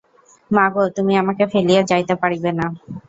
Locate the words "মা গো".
0.51-0.83